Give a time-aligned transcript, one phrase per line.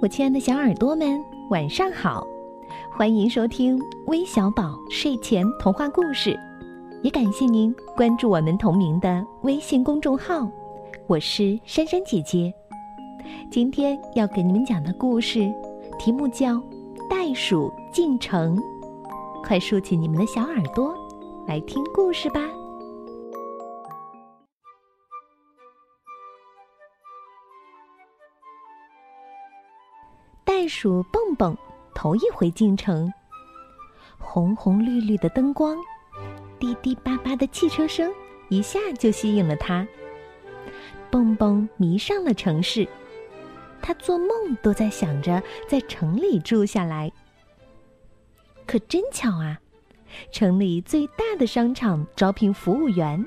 [0.00, 2.26] 我亲爱的小耳朵们，晚上好！
[2.90, 6.38] 欢迎收听微小宝睡前童话故事，
[7.02, 10.48] 也感谢您关注我们同名的微信公众号。
[11.06, 12.52] 我是珊珊姐姐，
[13.50, 15.52] 今天要给你们讲的故事
[15.98, 16.54] 题目叫
[17.08, 18.56] 《袋鼠进城》，
[19.42, 20.94] 快竖起你们的小耳朵，
[21.46, 22.40] 来听故事吧。
[30.64, 31.54] 袋鼠蹦蹦
[31.92, 33.12] 头一回进城，
[34.16, 35.76] 红红绿绿的灯光，
[36.58, 38.10] 滴滴叭叭的汽车声，
[38.48, 39.86] 一下就吸引了他。
[41.10, 42.88] 蹦蹦迷上了城市，
[43.82, 47.12] 他做梦都在想着在城里住下来。
[48.66, 49.60] 可真巧啊，
[50.32, 53.22] 城里最大的商场招聘服务员，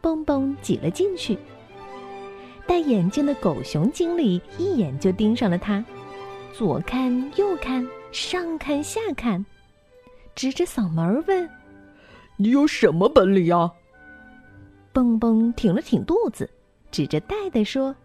[0.00, 1.36] 蹦蹦挤了进去。
[2.66, 5.84] 戴眼镜的狗熊经理一眼就盯上了他。
[6.52, 9.44] 左看右看，上看下看，
[10.34, 11.48] 指着嗓门问
[12.36, 13.72] ：“你有什么本领呀？”
[14.92, 16.48] 蹦蹦挺了挺肚子，
[16.90, 17.96] 指着袋袋说：“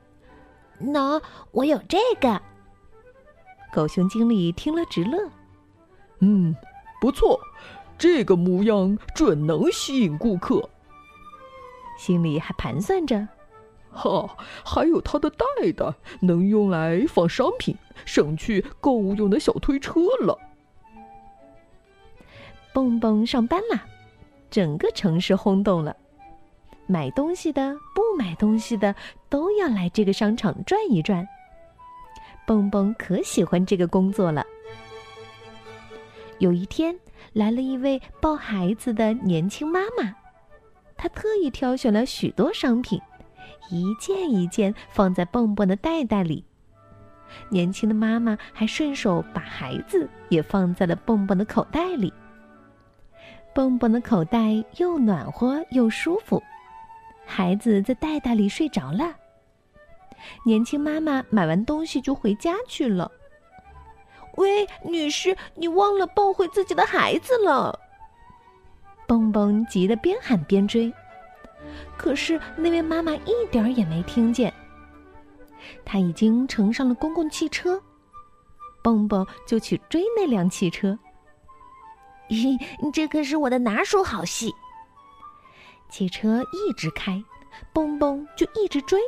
[0.81, 2.42] 喏，我有这个。”
[3.73, 5.30] 狗熊经理听了直乐
[6.20, 6.56] ：“嗯，
[7.02, 7.38] 不错，
[7.98, 10.67] 这个模样准能吸引顾客。”
[12.00, 13.28] 心里还盘算着。
[13.92, 15.45] 哈，还有他的袋
[15.76, 20.38] 袋，能用来放商品，省去购物用的小推车了。
[22.73, 23.86] 蹦蹦上班啦，
[24.50, 25.95] 整个城市轰动了，
[26.86, 28.95] 买东西的、不买东西的
[29.30, 31.28] 都要来这个商场转一转。
[32.45, 34.45] 蹦蹦可喜欢这个工作了。
[36.39, 36.98] 有一天，
[37.34, 40.16] 来了一位抱孩子的年轻妈妈，
[40.95, 43.02] 她特意挑选了许多商品。
[43.70, 46.45] 一件一件放在蹦蹦的袋袋里，
[47.50, 52.14] 年轻的妈妈还顺手把孩子也放在了蹦蹦的口袋里。
[53.54, 56.42] 蹦蹦的口袋又暖和又舒服，
[57.26, 59.16] 孩子在袋袋里睡着了。
[60.45, 63.11] 年轻妈妈买完东西就回家去了。
[64.36, 67.80] 喂，女士，你忘了抱回自己的孩子了！
[69.08, 70.93] 蹦蹦急得边喊边追。
[71.98, 74.54] 可是那位妈妈一点儿也没听见。
[75.86, 77.82] 她已经乘上了公共汽车，
[78.82, 80.98] 蹦蹦就去追那辆汽车。
[82.30, 82.60] 咦，
[82.92, 84.54] 这可是我的拿手好戏！
[85.89, 87.23] 汽车一直开，
[87.73, 89.00] 蹦蹦就一直追。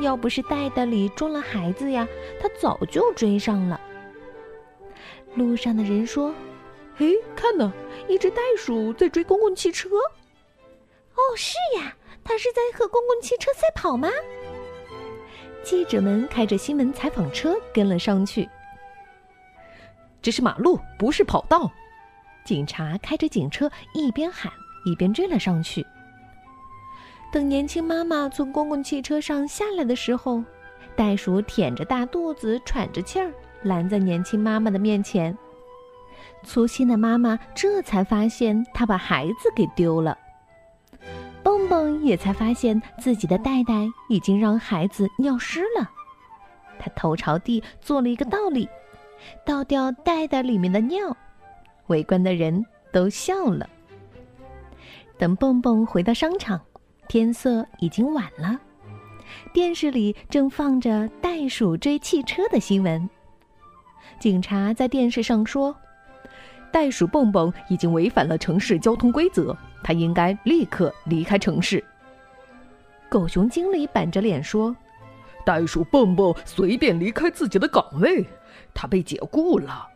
[0.00, 2.06] 要不是袋袋里装了孩子呀，
[2.40, 3.80] 他早就追上了。
[5.34, 6.34] 路上的人说
[6.94, 7.72] ：“嘿，看呐，
[8.08, 9.88] 一只袋鼠在追公共汽车。”
[11.16, 14.08] 哦，是呀，它是在和公共汽车赛跑吗？
[15.64, 18.48] 记者们开着新闻采访车跟了上去。
[20.20, 21.70] 这是马路，不是跑道。
[22.44, 24.52] 警察开着警车一边喊
[24.84, 25.84] 一边追了上去。
[27.32, 30.44] 等年轻妈妈从公共汽车上下来的时候，
[30.94, 33.32] 袋鼠舔着大肚子喘着气儿
[33.62, 35.36] 拦在年轻妈妈的面前。
[36.42, 40.16] 粗心的妈妈这才发现她把孩子给丢了。
[41.54, 45.88] 蹦蹦也才发现自己的袋袋已经让孩子尿湿了，
[46.80, 48.68] 他头朝地做了一个倒立，
[49.46, 51.16] 倒掉袋袋里面的尿。
[51.86, 53.70] 围观的人都笑了。
[55.16, 56.60] 等蹦蹦回到商场，
[57.06, 58.58] 天色已经晚了，
[59.52, 63.08] 电视里正放着袋鼠追汽车的新闻。
[64.18, 65.74] 警察在电视上说。
[66.74, 71.82] 袋鼠蹦蹦已经违反了城市交通规则，他应该立刻离开城市。
[73.08, 74.74] 狗熊经理板着脸说
[75.46, 78.26] ：“袋鼠蹦蹦随便离开自己的岗位，
[78.74, 79.86] 他被解雇了。”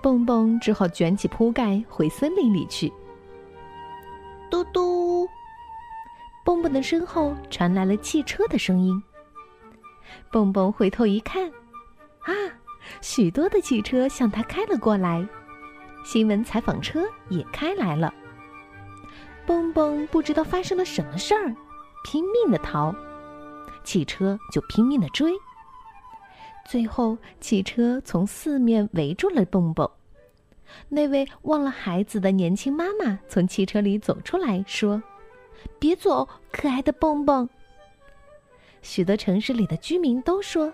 [0.00, 2.90] 蹦蹦只好卷起铺盖回森林里去。
[4.50, 5.28] 嘟嘟，
[6.42, 8.98] 蹦蹦的身后传来了汽车的声音。
[10.32, 11.50] 蹦蹦回头一看，
[12.22, 12.32] 啊！
[13.00, 15.26] 许多的汽车向他开了过来，
[16.04, 18.12] 新闻采访车也开来了。
[19.46, 21.54] 蹦蹦不知道发生了什么事儿，
[22.04, 22.94] 拼命的逃，
[23.82, 25.32] 汽车就拼命的追。
[26.68, 29.90] 最后，汽车从四面围住了蹦蹦。
[30.90, 35.02] 那位忘了孩子的年轻妈妈从汽车里走出来说
[35.80, 37.48] ：“别走，可爱的蹦蹦。”
[38.82, 40.70] 许多城市里的居民都说。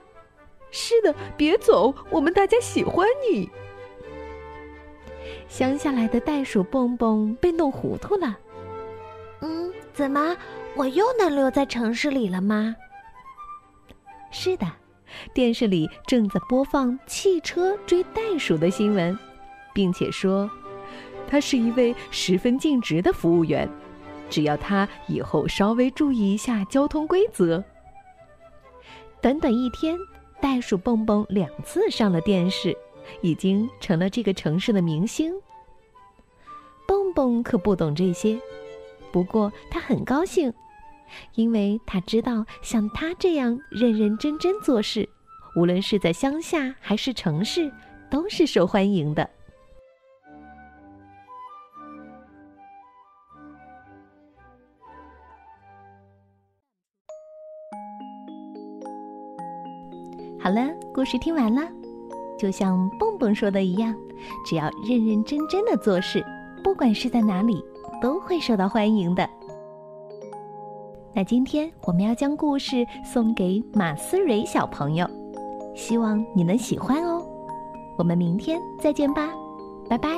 [0.76, 3.48] 是的，别走，我们大家喜欢你。
[5.48, 8.36] 乡下来的袋鼠蹦蹦被弄糊涂了。
[9.40, 10.36] 嗯，怎么
[10.74, 12.74] 我又能留在城市里了吗？
[14.32, 14.66] 是的，
[15.32, 19.16] 电视里正在播放汽车追袋鼠的新闻，
[19.72, 20.50] 并且说，
[21.28, 23.70] 他是一位十分尽职的服务员，
[24.28, 27.62] 只要他以后稍微注意一下交通规则。
[29.22, 29.96] 短短一天，
[30.44, 32.76] 袋鼠蹦蹦两次上了电视，
[33.22, 35.32] 已经成了这个城市的明星。
[36.86, 38.38] 蹦蹦可不懂这些，
[39.10, 40.52] 不过他很高兴。
[41.34, 45.08] 因为他知道，像他这样认认真真做事，
[45.56, 47.72] 无论是在乡下还是城市，
[48.10, 49.30] 都是受欢迎的。
[60.44, 60.60] 好了，
[60.92, 61.62] 故事听完了，
[62.38, 63.94] 就像蹦蹦说的一样，
[64.44, 66.22] 只要认认真真的做事，
[66.62, 67.64] 不管是在哪里，
[67.98, 69.26] 都会受到欢迎的。
[71.14, 75.08] 那今天我们要将故事送给马思蕊小朋友，
[75.74, 77.24] 希望你能喜欢哦。
[77.96, 79.30] 我们明天再见吧，
[79.88, 80.10] 拜拜。